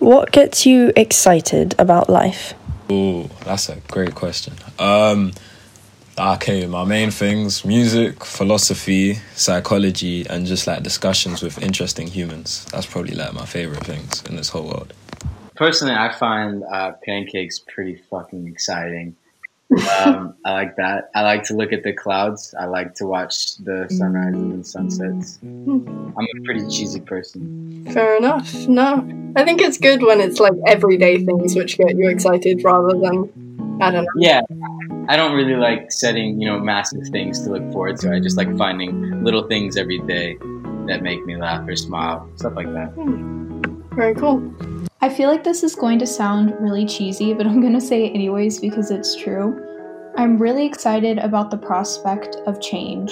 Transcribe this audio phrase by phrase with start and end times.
[0.00, 2.54] What gets you excited about life?
[2.90, 4.54] Ooh, that's a great question.
[4.78, 5.32] Um,
[6.18, 12.64] okay, my main things music, philosophy, psychology, and just like discussions with interesting humans.
[12.72, 14.94] That's probably like my favorite things in this whole world.
[15.54, 19.16] Personally, I find uh, pancakes pretty fucking exciting.
[19.70, 21.10] Um, I like that.
[21.14, 22.54] I like to look at the clouds.
[22.58, 25.38] I like to watch the sunrises and sunsets.
[25.42, 27.86] I'm a pretty cheesy person.
[27.92, 28.52] Fair enough.
[28.66, 29.06] No,
[29.36, 33.78] I think it's good when it's like everyday things which get you excited rather than,
[33.80, 34.10] I don't know.
[34.16, 34.40] Yeah,
[35.08, 38.12] I don't really like setting, you know, massive things to look forward to.
[38.12, 40.36] I just like finding little things every day
[40.88, 42.92] that make me laugh or smile, stuff like that.
[43.94, 44.40] Very cool.
[45.02, 48.04] I feel like this is going to sound really cheesy, but I'm going to say
[48.04, 49.58] it anyways because it's true.
[50.18, 53.10] I'm really excited about the prospect of change.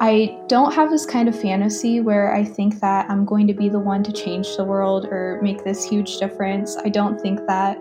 [0.00, 3.68] I don't have this kind of fantasy where I think that I'm going to be
[3.68, 6.76] the one to change the world or make this huge difference.
[6.76, 7.76] I don't think that,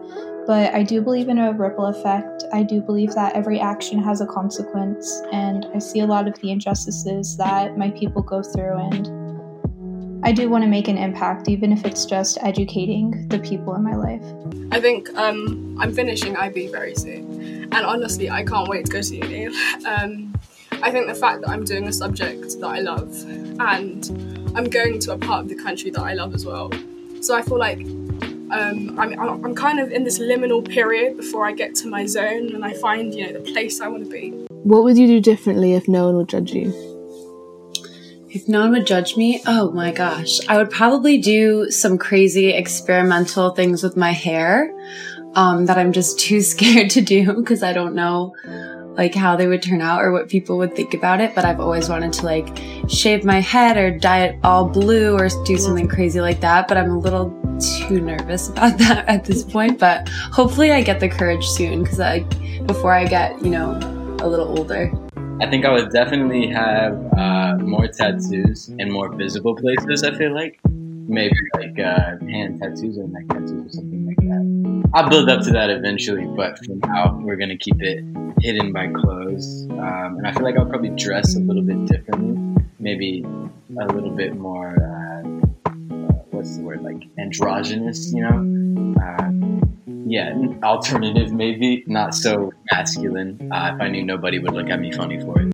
[0.48, 2.46] but I do believe in a ripple effect.
[2.52, 6.34] I do believe that every action has a consequence, and I see a lot of
[6.42, 9.19] the injustices that my people go through, and
[10.22, 13.84] I do want to make an impact, even if it's just educating the people in
[13.84, 14.22] my life.
[14.72, 19.02] I think um, I'm finishing IB very soon, and honestly, I can't wait to go
[19.02, 19.48] to uni.
[19.86, 20.36] Um,
[20.82, 23.10] I think the fact that I'm doing a subject that I love,
[23.60, 26.72] and I'm going to a part of the country that I love as well.
[27.22, 27.80] So I feel like
[28.52, 32.54] um, I'm, I'm kind of in this liminal period before I get to my zone
[32.54, 34.32] and I find, you know, the place I want to be.
[34.64, 36.99] What would you do differently if no one would judge you?
[38.32, 42.52] If no one would judge me, oh my gosh, I would probably do some crazy
[42.52, 44.72] experimental things with my hair
[45.34, 48.36] um, that I'm just too scared to do because I don't know
[48.96, 51.34] like how they would turn out or what people would think about it.
[51.34, 52.56] But I've always wanted to like
[52.88, 56.68] shave my head or dye it all blue or do something crazy like that.
[56.68, 59.80] But I'm a little too nervous about that at this point.
[59.80, 62.20] But hopefully I get the courage soon because I
[62.68, 63.72] before I get you know
[64.22, 64.92] a little older.
[65.42, 70.04] I think I would definitely have uh, more tattoos in more visible places.
[70.04, 74.92] I feel like maybe like uh, hand tattoos or neck tattoos or something like that.
[74.94, 78.04] I'll build up to that eventually, but for now we're gonna keep it
[78.42, 79.66] hidden by clothes.
[79.72, 83.24] Um, and I feel like I'll probably dress a little bit differently, maybe
[83.80, 84.76] a little bit more.
[84.76, 85.72] Uh, uh,
[86.32, 88.12] what's the word like androgynous?
[88.12, 89.39] You know.
[90.10, 90.34] Yeah,
[90.64, 93.52] alternative maybe, not so masculine.
[93.52, 95.54] Uh, if I knew nobody would look at me funny for it.